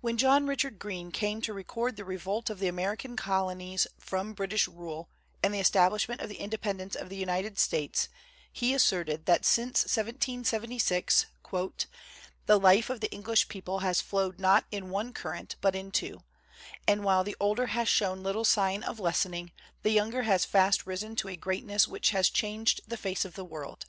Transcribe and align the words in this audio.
When 0.00 0.16
John 0.16 0.46
Richard 0.46 0.78
Green 0.78 1.12
came 1.12 1.42
to 1.42 1.52
re 1.52 1.64
cord 1.64 1.96
the 1.96 2.04
revolt 2.06 2.48
of 2.48 2.60
the 2.60 2.66
American 2.66 3.14
colonies 3.14 3.86
from 3.98 4.32
British 4.32 4.66
rule 4.66 5.10
and 5.42 5.52
the 5.52 5.60
establishment 5.60 6.22
of 6.22 6.30
the 6.30 6.40
inde 6.40 6.58
pendence 6.62 6.96
of 6.96 7.10
the 7.10 7.16
United 7.18 7.58
States 7.58 8.08
he 8.50 8.72
asserted 8.72 9.26
that 9.26 9.44
since 9.44 9.82
1776 9.82 11.26
"the 12.46 12.58
life 12.58 12.88
of 12.88 13.00
the 13.02 13.12
English 13.12 13.48
people 13.48 13.80
has 13.80 14.00
flowed 14.00 14.40
not 14.40 14.64
in 14.70 14.88
one 14.88 15.12
current, 15.12 15.56
but 15.60 15.76
in 15.76 15.90
two; 15.90 16.22
and 16.88 17.04
while 17.04 17.22
the 17.22 17.36
older 17.38 17.66
has 17.66 17.86
shown 17.86 18.22
little 18.22 18.46
sign 18.46 18.82
of 18.82 18.98
lessening, 18.98 19.52
the 19.82 19.90
younger 19.90 20.22
has 20.22 20.46
fast 20.46 20.86
risen 20.86 21.14
to 21.16 21.28
a 21.28 21.36
greatness 21.36 21.86
which 21.86 22.12
has 22.12 22.30
changed 22.30 22.80
the 22.88 22.96
face 22.96 23.26
of 23.26 23.34
the 23.34 23.44
world. 23.44 23.84